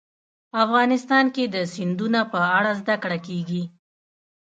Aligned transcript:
افغانستان 0.63 1.25
کې 1.35 1.43
د 1.55 1.57
سیندونه 1.73 2.19
په 2.31 2.39
اړه 2.57 2.71
زده 2.81 2.95
کړه 3.03 3.17
کېږي. 3.27 3.63